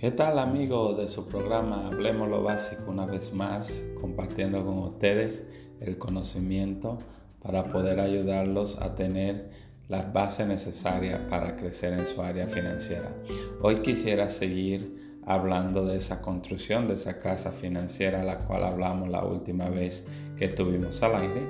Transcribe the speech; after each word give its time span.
¿Qué 0.00 0.10
tal 0.10 0.38
amigos 0.38 0.96
de 0.96 1.08
su 1.08 1.28
programa 1.28 1.86
Hablemos 1.86 2.26
lo 2.26 2.42
básico 2.42 2.90
una 2.90 3.04
vez 3.04 3.34
más, 3.34 3.84
compartiendo 4.00 4.64
con 4.64 4.78
ustedes 4.78 5.44
el 5.78 5.98
conocimiento 5.98 6.96
para 7.42 7.70
poder 7.70 8.00
ayudarlos 8.00 8.80
a 8.80 8.94
tener 8.94 9.50
las 9.88 10.10
bases 10.10 10.46
necesarias 10.46 11.20
para 11.28 11.54
crecer 11.54 11.92
en 11.92 12.06
su 12.06 12.22
área 12.22 12.46
financiera. 12.46 13.14
Hoy 13.60 13.82
quisiera 13.82 14.30
seguir 14.30 15.18
hablando 15.26 15.84
de 15.84 15.98
esa 15.98 16.22
construcción, 16.22 16.88
de 16.88 16.94
esa 16.94 17.18
casa 17.18 17.52
financiera, 17.52 18.24
la 18.24 18.38
cual 18.46 18.64
hablamos 18.64 19.10
la 19.10 19.22
última 19.22 19.68
vez 19.68 20.06
que 20.38 20.46
estuvimos 20.46 21.02
al 21.02 21.16
aire. 21.16 21.42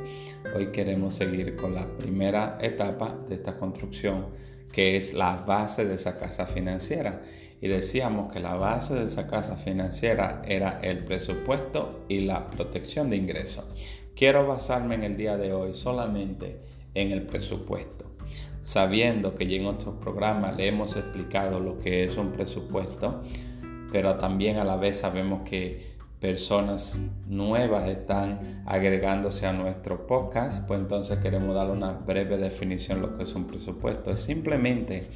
Hoy 0.56 0.72
queremos 0.72 1.14
seguir 1.14 1.54
con 1.54 1.72
la 1.72 1.86
primera 1.98 2.58
etapa 2.60 3.16
de 3.28 3.36
esta 3.36 3.56
construcción, 3.56 4.26
que 4.72 4.96
es 4.96 5.14
la 5.14 5.36
base 5.36 5.84
de 5.84 5.94
esa 5.94 6.16
casa 6.16 6.46
financiera 6.46 7.22
y 7.60 7.68
decíamos 7.68 8.32
que 8.32 8.40
la 8.40 8.54
base 8.54 8.94
de 8.94 9.04
esa 9.04 9.26
casa 9.26 9.56
financiera 9.56 10.42
era 10.46 10.80
el 10.82 11.04
presupuesto 11.04 12.04
y 12.08 12.20
la 12.20 12.50
protección 12.50 13.10
de 13.10 13.16
ingresos. 13.16 13.64
Quiero 14.16 14.46
basarme 14.46 14.94
en 14.94 15.04
el 15.04 15.16
día 15.16 15.36
de 15.36 15.52
hoy 15.52 15.74
solamente 15.74 16.60
en 16.94 17.12
el 17.12 17.22
presupuesto, 17.22 18.06
sabiendo 18.62 19.34
que 19.34 19.46
ya 19.46 19.56
en 19.56 19.66
otros 19.66 19.96
programas 19.96 20.56
le 20.56 20.68
hemos 20.68 20.96
explicado 20.96 21.60
lo 21.60 21.78
que 21.80 22.04
es 22.04 22.16
un 22.16 22.32
presupuesto, 22.32 23.22
pero 23.92 24.16
también 24.16 24.56
a 24.56 24.64
la 24.64 24.76
vez 24.76 24.98
sabemos 24.98 25.42
que 25.48 25.96
personas 26.20 27.00
nuevas 27.26 27.88
están 27.88 28.62
agregándose 28.66 29.46
a 29.46 29.52
nuestro 29.52 30.06
podcast, 30.06 30.66
pues 30.66 30.80
entonces 30.80 31.18
queremos 31.18 31.54
dar 31.54 31.70
una 31.70 31.92
breve 31.92 32.36
definición 32.36 33.00
de 33.00 33.08
lo 33.08 33.16
que 33.16 33.24
es 33.24 33.34
un 33.34 33.46
presupuesto. 33.46 34.10
Es 34.10 34.20
simplemente 34.20 35.08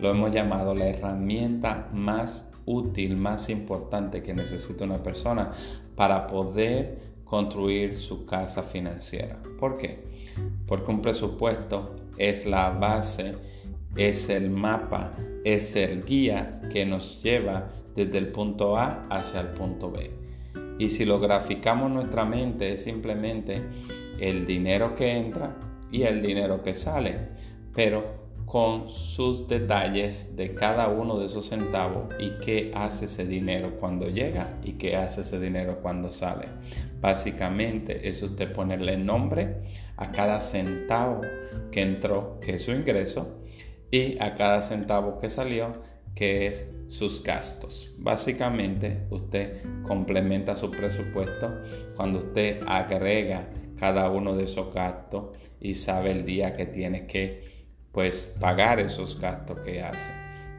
lo 0.00 0.10
hemos 0.10 0.32
llamado 0.32 0.74
la 0.74 0.86
herramienta 0.86 1.88
más 1.94 2.50
útil, 2.66 3.16
más 3.16 3.48
importante 3.48 4.22
que 4.22 4.34
necesita 4.34 4.84
una 4.84 5.02
persona 5.02 5.52
para 5.96 6.26
poder 6.26 7.14
construir 7.24 7.96
su 7.96 8.26
casa 8.26 8.62
financiera. 8.62 9.38
¿Por 9.58 9.78
qué? 9.78 10.04
Porque 10.66 10.90
un 10.90 11.00
presupuesto 11.00 11.96
es 12.18 12.44
la 12.44 12.70
base, 12.70 13.34
es 13.96 14.28
el 14.28 14.50
mapa, 14.50 15.12
es 15.44 15.74
el 15.74 16.04
guía 16.04 16.60
que 16.70 16.84
nos 16.84 17.22
lleva 17.22 17.70
desde 17.96 18.18
el 18.18 18.28
punto 18.28 18.76
A 18.76 19.06
hacia 19.08 19.40
el 19.40 19.48
punto 19.48 19.90
B. 19.90 20.23
Y 20.78 20.90
si 20.90 21.04
lo 21.04 21.20
graficamos 21.20 21.90
nuestra 21.90 22.24
mente 22.24 22.72
es 22.72 22.84
simplemente 22.84 23.62
el 24.18 24.46
dinero 24.46 24.94
que 24.94 25.16
entra 25.16 25.56
y 25.90 26.02
el 26.02 26.22
dinero 26.22 26.62
que 26.62 26.74
sale. 26.74 27.28
Pero 27.74 28.24
con 28.46 28.88
sus 28.88 29.48
detalles 29.48 30.36
de 30.36 30.54
cada 30.54 30.88
uno 30.88 31.18
de 31.18 31.26
esos 31.26 31.48
centavos 31.48 32.14
y 32.20 32.38
qué 32.44 32.70
hace 32.74 33.06
ese 33.06 33.26
dinero 33.26 33.78
cuando 33.80 34.08
llega 34.08 34.54
y 34.62 34.74
qué 34.74 34.96
hace 34.96 35.22
ese 35.22 35.40
dinero 35.40 35.80
cuando 35.82 36.12
sale. 36.12 36.46
Básicamente 37.00 38.08
es 38.08 38.22
usted 38.22 38.52
ponerle 38.52 38.96
nombre 38.96 39.56
a 39.96 40.12
cada 40.12 40.40
centavo 40.40 41.22
que 41.72 41.82
entró, 41.82 42.38
que 42.40 42.56
es 42.56 42.62
su 42.62 42.70
ingreso, 42.70 43.40
y 43.90 44.20
a 44.22 44.34
cada 44.36 44.62
centavo 44.62 45.18
que 45.18 45.30
salió, 45.30 45.72
que 46.14 46.46
es 46.46 46.73
sus 46.88 47.22
gastos. 47.22 47.92
Básicamente 47.98 49.06
usted 49.10 49.62
complementa 49.82 50.56
su 50.56 50.70
presupuesto 50.70 51.52
cuando 51.96 52.18
usted 52.18 52.60
agrega 52.66 53.48
cada 53.78 54.10
uno 54.10 54.36
de 54.36 54.44
esos 54.44 54.72
gastos 54.72 55.36
y 55.60 55.74
sabe 55.74 56.10
el 56.10 56.24
día 56.24 56.52
que 56.52 56.66
tiene 56.66 57.06
que 57.06 57.66
pues 57.92 58.34
pagar 58.40 58.80
esos 58.80 59.20
gastos 59.20 59.58
que 59.60 59.82
hace. 59.82 60.10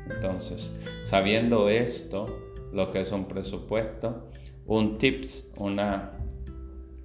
Entonces, 0.09 0.71
sabiendo 1.03 1.69
esto, 1.69 2.27
lo 2.71 2.91
que 2.91 3.01
es 3.01 3.11
un 3.11 3.27
presupuesto, 3.27 4.29
un 4.65 4.97
tips, 4.97 5.51
una, 5.57 6.13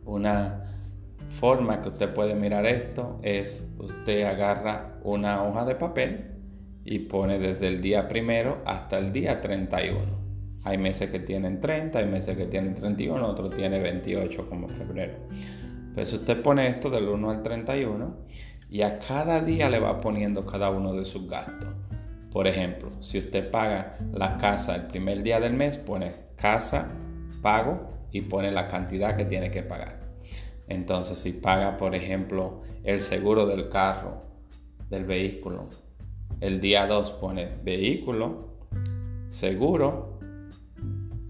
una 0.04 0.70
forma 1.28 1.80
que 1.82 1.88
usted 1.88 2.12
puede 2.12 2.34
mirar 2.34 2.66
esto 2.66 3.18
es 3.22 3.70
usted 3.78 4.24
agarra 4.24 4.98
una 5.02 5.42
hoja 5.44 5.64
de 5.64 5.74
papel 5.76 6.29
y 6.84 7.00
pone 7.00 7.38
desde 7.38 7.68
el 7.68 7.80
día 7.80 8.08
primero 8.08 8.62
hasta 8.66 8.98
el 8.98 9.12
día 9.12 9.40
31. 9.40 10.20
Hay 10.64 10.78
meses 10.78 11.10
que 11.10 11.20
tienen 11.20 11.60
30, 11.60 11.98
hay 11.98 12.06
meses 12.06 12.36
que 12.36 12.46
tienen 12.46 12.74
31, 12.74 13.26
otros 13.26 13.54
tienen 13.54 13.82
28 13.82 14.48
como 14.48 14.68
febrero. 14.68 15.14
Pues 15.94 16.12
usted 16.12 16.42
pone 16.42 16.68
esto 16.68 16.90
del 16.90 17.08
1 17.08 17.30
al 17.30 17.42
31 17.42 18.16
y 18.68 18.82
a 18.82 18.98
cada 18.98 19.40
día 19.40 19.68
le 19.68 19.80
va 19.80 20.00
poniendo 20.00 20.46
cada 20.46 20.70
uno 20.70 20.92
de 20.92 21.04
sus 21.04 21.28
gastos. 21.28 21.68
Por 22.30 22.46
ejemplo, 22.46 22.90
si 23.00 23.18
usted 23.18 23.50
paga 23.50 23.96
la 24.12 24.36
casa 24.38 24.76
el 24.76 24.86
primer 24.86 25.22
día 25.22 25.40
del 25.40 25.54
mes, 25.54 25.78
pone 25.78 26.12
casa, 26.36 26.88
pago 27.42 27.88
y 28.12 28.22
pone 28.22 28.52
la 28.52 28.68
cantidad 28.68 29.16
que 29.16 29.24
tiene 29.24 29.50
que 29.50 29.62
pagar. 29.62 30.00
Entonces, 30.68 31.18
si 31.18 31.32
paga, 31.32 31.76
por 31.76 31.96
ejemplo, 31.96 32.62
el 32.84 33.00
seguro 33.00 33.46
del 33.46 33.68
carro, 33.68 34.22
del 34.88 35.04
vehículo, 35.04 35.68
el 36.40 36.60
día 36.60 36.86
2 36.86 37.12
pone 37.12 37.48
vehículo, 37.62 38.48
seguro 39.28 40.18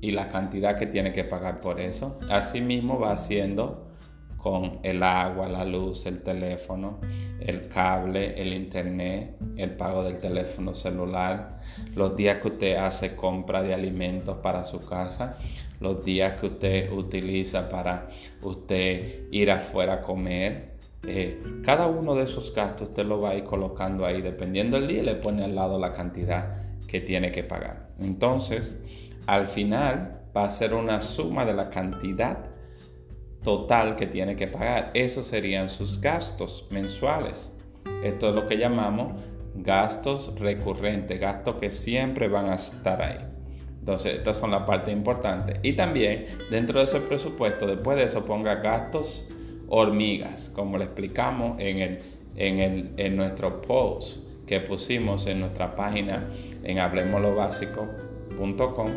y 0.00 0.12
la 0.12 0.28
cantidad 0.28 0.78
que 0.78 0.86
tiene 0.86 1.12
que 1.12 1.24
pagar 1.24 1.60
por 1.60 1.80
eso. 1.80 2.18
Asimismo 2.30 2.98
va 2.98 3.12
haciendo 3.12 3.90
con 4.36 4.78
el 4.82 5.02
agua, 5.02 5.48
la 5.48 5.64
luz, 5.64 6.06
el 6.06 6.22
teléfono, 6.22 6.98
el 7.40 7.68
cable, 7.68 8.40
el 8.40 8.54
internet, 8.54 9.36
el 9.56 9.72
pago 9.72 10.02
del 10.02 10.16
teléfono 10.16 10.74
celular, 10.74 11.60
los 11.94 12.16
días 12.16 12.40
que 12.40 12.48
usted 12.48 12.76
hace 12.76 13.14
compra 13.14 13.62
de 13.62 13.74
alimentos 13.74 14.38
para 14.38 14.64
su 14.64 14.80
casa, 14.80 15.36
los 15.78 16.04
días 16.04 16.40
que 16.40 16.46
usted 16.46 16.92
utiliza 16.92 17.68
para 17.68 18.08
usted 18.42 19.30
ir 19.30 19.50
afuera 19.50 19.94
a 19.94 20.02
comer. 20.02 20.78
Eh, 21.06 21.42
cada 21.64 21.86
uno 21.86 22.14
de 22.14 22.24
esos 22.24 22.54
gastos 22.54 22.88
usted 22.88 23.06
lo 23.06 23.20
va 23.20 23.30
a 23.30 23.34
ir 23.34 23.44
colocando 23.44 24.04
ahí, 24.04 24.20
dependiendo 24.20 24.78
del 24.78 24.88
día, 24.88 25.02
le 25.02 25.14
pone 25.14 25.44
al 25.44 25.54
lado 25.54 25.78
la 25.78 25.92
cantidad 25.92 26.60
que 26.86 27.00
tiene 27.00 27.32
que 27.32 27.42
pagar. 27.42 27.90
Entonces, 27.98 28.74
al 29.26 29.46
final 29.46 30.20
va 30.36 30.44
a 30.44 30.50
ser 30.50 30.74
una 30.74 31.00
suma 31.00 31.44
de 31.44 31.54
la 31.54 31.70
cantidad 31.70 32.50
total 33.42 33.96
que 33.96 34.06
tiene 34.06 34.36
que 34.36 34.46
pagar. 34.46 34.90
Esos 34.94 35.26
serían 35.26 35.70
sus 35.70 36.00
gastos 36.00 36.66
mensuales. 36.70 37.52
Esto 38.02 38.28
es 38.28 38.34
lo 38.34 38.46
que 38.46 38.58
llamamos 38.58 39.12
gastos 39.54 40.38
recurrentes, 40.38 41.18
gastos 41.18 41.56
que 41.56 41.70
siempre 41.70 42.28
van 42.28 42.50
a 42.50 42.54
estar 42.54 43.02
ahí. 43.02 43.18
Entonces, 43.78 44.14
estas 44.14 44.36
son 44.36 44.50
la 44.50 44.66
parte 44.66 44.92
importante. 44.92 45.58
Y 45.62 45.72
también 45.72 46.26
dentro 46.50 46.78
de 46.78 46.84
ese 46.84 47.00
presupuesto, 47.00 47.66
después 47.66 47.96
de 47.96 48.04
eso, 48.04 48.24
ponga 48.24 48.56
gastos 48.56 49.26
hormigas, 49.70 50.50
como 50.54 50.76
le 50.76 50.84
explicamos 50.84 51.58
en, 51.58 51.78
el, 51.78 51.98
en, 52.36 52.58
el, 52.58 52.90
en 52.98 53.16
nuestro 53.16 53.62
post 53.62 54.18
que 54.46 54.60
pusimos 54.60 55.26
en 55.26 55.40
nuestra 55.40 55.74
página 55.74 56.28
en 56.62 56.78
hablemoslovbásico.com 56.78 58.90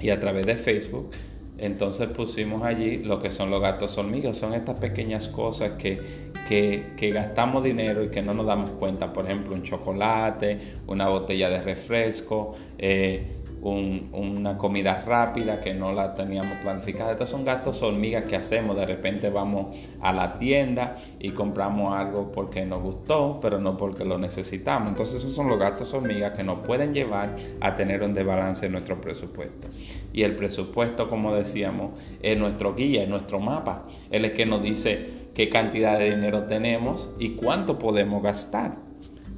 y 0.00 0.10
a 0.10 0.20
través 0.20 0.44
de 0.44 0.56
Facebook 0.56 1.10
entonces 1.58 2.08
pusimos 2.08 2.62
allí 2.62 2.98
lo 2.98 3.18
que 3.18 3.30
son 3.30 3.50
los 3.50 3.60
gastos 3.60 3.96
hormigas. 3.96 4.36
Son 4.36 4.52
estas 4.52 4.78
pequeñas 4.78 5.28
cosas 5.28 5.72
que, 5.72 6.30
que, 6.48 7.10
gastamos 7.12 7.64
dinero 7.64 8.04
y 8.04 8.10
que 8.10 8.20
no 8.20 8.34
nos 8.34 8.46
damos 8.46 8.70
cuenta. 8.70 9.12
Por 9.12 9.24
ejemplo, 9.24 9.54
un 9.54 9.62
chocolate, 9.62 10.76
una 10.86 11.08
botella 11.08 11.48
de 11.48 11.62
refresco, 11.62 12.54
eh, 12.76 13.36
una 13.74 14.56
comida 14.56 15.02
rápida 15.04 15.60
que 15.60 15.74
no 15.74 15.92
la 15.92 16.14
teníamos 16.14 16.56
planificada. 16.58 17.12
Estos 17.12 17.30
son 17.30 17.44
gastos 17.44 17.82
hormigas 17.82 18.24
que 18.24 18.36
hacemos. 18.36 18.76
De 18.76 18.86
repente 18.86 19.28
vamos 19.30 19.74
a 20.00 20.12
la 20.12 20.38
tienda 20.38 20.94
y 21.18 21.30
compramos 21.30 21.94
algo 21.94 22.30
porque 22.30 22.64
nos 22.64 22.82
gustó, 22.82 23.40
pero 23.40 23.58
no 23.58 23.76
porque 23.76 24.04
lo 24.04 24.18
necesitamos. 24.18 24.90
Entonces 24.90 25.16
esos 25.16 25.34
son 25.34 25.48
los 25.48 25.58
gastos 25.58 25.92
hormigas 25.94 26.32
que 26.32 26.44
nos 26.44 26.60
pueden 26.60 26.94
llevar 26.94 27.34
a 27.60 27.74
tener 27.74 28.02
un 28.02 28.14
desbalance 28.14 28.66
en 28.66 28.72
nuestro 28.72 29.00
presupuesto. 29.00 29.68
Y 30.12 30.22
el 30.22 30.36
presupuesto, 30.36 31.10
como 31.10 31.34
decíamos, 31.34 31.98
es 32.22 32.38
nuestro 32.38 32.74
guía, 32.74 33.02
es 33.02 33.08
nuestro 33.08 33.40
mapa. 33.40 33.88
Él 34.10 34.24
es 34.24 34.32
que 34.32 34.46
nos 34.46 34.62
dice 34.62 35.26
qué 35.34 35.48
cantidad 35.48 35.98
de 35.98 36.14
dinero 36.14 36.44
tenemos 36.44 37.10
y 37.18 37.30
cuánto 37.30 37.78
podemos 37.78 38.22
gastar 38.22 38.85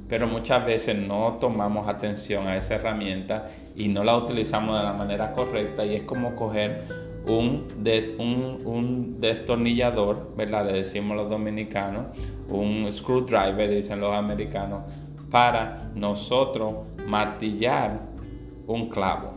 pero 0.09 0.27
muchas 0.27 0.65
veces 0.65 0.97
no 0.97 1.37
tomamos 1.39 1.87
atención 1.87 2.47
a 2.47 2.57
esa 2.57 2.75
herramienta 2.75 3.47
y 3.75 3.87
no 3.87 4.03
la 4.03 4.17
utilizamos 4.17 4.75
de 4.75 4.83
la 4.83 4.93
manera 4.93 5.31
correcta 5.33 5.85
y 5.85 5.95
es 5.95 6.03
como 6.03 6.35
coger 6.35 6.83
un, 7.27 7.67
de, 7.77 8.15
un, 8.17 9.19
destornillador, 9.19 10.33
¿verdad? 10.35 10.65
Le 10.65 10.73
decimos 10.73 11.15
los 11.15 11.29
dominicanos, 11.29 12.07
un 12.49 12.91
screwdriver, 12.91 13.69
dicen 13.69 13.99
los 13.99 14.15
americanos, 14.15 14.81
para 15.29 15.91
nosotros 15.93 16.73
martillar 17.05 17.99
un 18.65 18.89
clavo. 18.89 19.33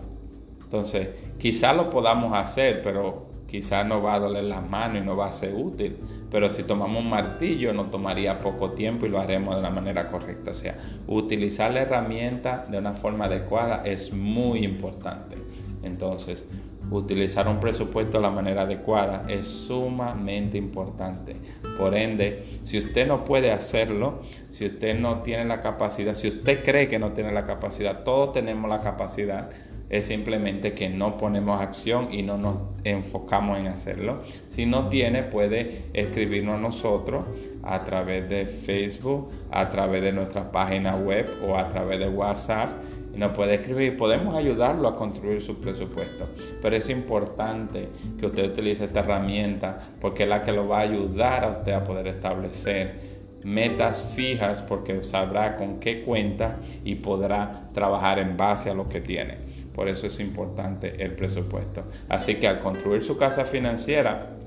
Entonces, 0.63 1.11
quizá 1.39 1.75
lo 1.75 1.91
podamos 1.91 2.33
hacer, 2.35 2.81
pero 2.81 3.27
quizás 3.47 3.85
no 3.85 4.01
va 4.01 4.15
a 4.15 4.21
doler 4.21 4.45
las 4.45 4.67
manos 4.67 5.03
y 5.03 5.05
no 5.05 5.17
va 5.17 5.27
a 5.27 5.33
ser 5.33 5.55
útil, 5.55 5.99
pero 6.33 6.49
si 6.49 6.63
tomamos 6.63 7.03
un 7.03 7.11
martillo 7.11 7.75
nos 7.75 7.91
tomaría 7.91 8.39
poco 8.39 8.73
tiempo 8.73 9.05
y 9.05 9.11
lo 9.11 9.21
haremos 9.21 9.55
de 9.55 9.63
la 9.63 9.71
manera 9.71 10.09
correcta. 10.11 10.53
O 10.53 10.55
sea, 10.55 10.79
utilizar 11.07 11.71
la 11.71 11.83
herramienta 11.83 12.67
de 12.69 12.79
una 12.79 12.95
forma 12.95 13.27
adecuada 13.27 13.83
es 13.85 14.15
muy 14.15 14.65
importante. 14.65 15.37
Entonces, 15.83 16.47
utilizar 16.91 17.49
un 17.49 17.61
presupuesto 17.61 18.17
de 18.17 18.23
la 18.23 18.31
manera 18.31 18.63
adecuada 18.63 19.25
es 19.29 19.47
sumamente 19.47 20.57
importante. 20.57 21.37
Por 21.77 21.95
ende, 21.95 22.61
si 22.65 22.79
usted 22.79 23.07
no 23.07 23.25
puede 23.25 23.53
hacerlo, 23.53 24.23
si 24.49 24.67
usted 24.67 24.99
no 24.99 25.23
tiene 25.23 25.45
la 25.45 25.61
capacidad, 25.61 26.15
si 26.15 26.29
usted 26.29 26.63
cree 26.63 26.89
que 26.89 26.99
no 26.99 27.13
tiene 27.13 27.33
la 27.33 27.45
capacidad, 27.45 28.05
todos 28.05 28.33
tenemos 28.33 28.71
la 28.71 28.81
capacidad, 28.81 29.51
es 29.93 30.07
simplemente 30.07 30.73
que 30.73 30.89
no 30.89 31.19
ponemos 31.19 31.61
acción 31.61 32.13
y 32.13 32.23
no 32.23 32.39
nos 32.39 32.57
enfocamos 32.83 33.59
en 33.59 33.67
hacerlo. 33.67 34.23
Si 34.49 34.65
no 34.65 34.89
tiene, 34.89 35.23
puede 35.23 35.85
escribirnos 35.93 36.57
a 36.57 36.61
nosotros 36.61 37.25
a 37.63 37.85
través 37.85 38.29
de 38.29 38.47
Facebook, 38.47 39.29
a 39.51 39.69
través 39.69 40.03
de 40.03 40.13
nuestra 40.13 40.51
página 40.51 40.97
web 40.97 41.31
o 41.47 41.59
a 41.59 41.69
través 41.69 41.99
de 41.99 42.09
WhatsApp 42.09 42.71
y 43.15 43.19
nos 43.19 43.33
puede 43.33 43.57
escribir. 43.57 43.99
Podemos 43.99 44.35
ayudarlo 44.35 44.89
a 44.89 44.97
construir 44.97 45.43
su 45.43 45.61
presupuesto, 45.61 46.27
pero 46.63 46.75
es 46.75 46.89
importante 46.89 47.91
que 48.19 48.25
usted 48.25 48.51
utilice 48.51 48.87
esta 48.87 49.01
herramienta 49.01 49.79
porque 50.01 50.23
es 50.23 50.29
la 50.31 50.43
que 50.43 50.53
lo 50.53 50.67
va 50.69 50.79
a 50.79 50.83
ayudar 50.83 51.45
a 51.45 51.49
usted 51.51 51.73
a 51.73 51.85
poder 51.85 52.07
establecer 52.07 53.13
metas 53.45 54.13
fijas 54.15 54.63
porque 54.63 55.05
sabrá 55.05 55.57
con 55.57 55.81
qué 55.81 56.03
cuenta 56.03 56.61
y 56.83 56.95
podrá 56.95 57.69
trabajar 57.75 58.19
en 58.21 58.39
base 58.39 58.71
a 58.71 58.75
lo 58.75 58.89
que 58.89 59.01
tiene. 59.01 59.52
Por 59.75 59.89
eso 59.89 60.07
es 60.07 60.21
importante 60.21 61.03
el 61.03 61.15
presupuesto. 61.15 61.85
Así 62.09 62.37
que 62.37 62.49
al 62.49 62.61
construir 62.61 63.03
su 63.03 63.17
casa 63.17 63.45
financiera, 63.45 64.39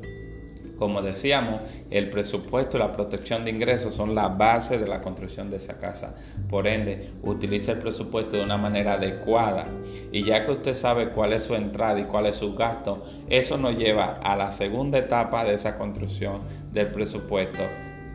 como 0.78 1.02
decíamos, 1.02 1.62
el 1.90 2.10
presupuesto 2.10 2.76
y 2.76 2.82
la 2.82 2.92
protección 2.92 3.46
de 3.46 3.52
ingresos 3.52 3.96
son 3.96 4.14
la 4.14 4.28
base 4.28 4.78
de 4.78 4.88
la 4.88 5.02
construcción 5.02 5.50
de 5.50 5.58
esa 5.58 5.78
casa. 5.78 6.16
Por 6.50 6.68
ende, 6.68 7.12
utilice 7.24 7.72
el 7.72 7.80
presupuesto 7.80 8.36
de 8.36 8.44
una 8.44 8.58
manera 8.58 8.94
adecuada. 8.94 9.68
Y 10.12 10.26
ya 10.26 10.46
que 10.46 10.52
usted 10.52 10.76
sabe 10.76 11.10
cuál 11.10 11.34
es 11.34 11.44
su 11.44 11.56
entrada 11.56 12.00
y 12.00 12.04
cuál 12.06 12.26
es 12.26 12.36
su 12.36 12.56
gasto, 12.56 13.06
eso 13.30 13.58
nos 13.58 13.78
lleva 13.78 14.16
a 14.22 14.36
la 14.36 14.52
segunda 14.52 14.98
etapa 14.98 15.46
de 15.46 15.54
esa 15.54 15.78
construcción 15.78 16.42
del 16.74 16.88
presupuesto, 16.88 17.64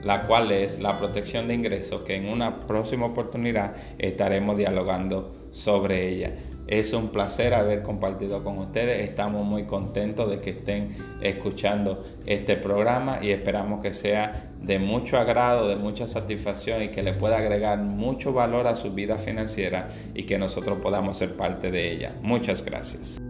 la 0.02 0.26
cual 0.26 0.52
es 0.52 0.80
la 0.80 0.98
protección 0.98 1.48
de 1.48 1.54
ingresos, 1.54 2.02
que 2.02 2.16
en 2.16 2.28
una 2.28 2.60
próxima 2.66 3.06
oportunidad 3.06 3.74
estaremos 3.98 4.58
dialogando 4.58 5.39
sobre 5.50 6.08
ella. 6.08 6.32
Es 6.66 6.92
un 6.92 7.08
placer 7.08 7.52
haber 7.52 7.82
compartido 7.82 8.44
con 8.44 8.58
ustedes. 8.58 9.08
Estamos 9.08 9.44
muy 9.44 9.64
contentos 9.64 10.30
de 10.30 10.38
que 10.38 10.50
estén 10.50 10.96
escuchando 11.20 12.04
este 12.26 12.56
programa 12.56 13.18
y 13.20 13.30
esperamos 13.30 13.80
que 13.80 13.92
sea 13.92 14.52
de 14.62 14.78
mucho 14.78 15.18
agrado, 15.18 15.68
de 15.68 15.76
mucha 15.76 16.06
satisfacción 16.06 16.82
y 16.82 16.88
que 16.88 17.02
le 17.02 17.12
pueda 17.12 17.38
agregar 17.38 17.78
mucho 17.78 18.32
valor 18.32 18.68
a 18.68 18.76
su 18.76 18.92
vida 18.92 19.18
financiera 19.18 19.88
y 20.14 20.24
que 20.24 20.38
nosotros 20.38 20.78
podamos 20.78 21.18
ser 21.18 21.36
parte 21.36 21.70
de 21.72 21.90
ella. 21.90 22.14
Muchas 22.22 22.64
gracias. 22.64 23.20